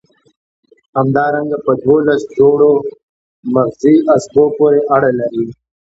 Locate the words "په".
1.65-1.71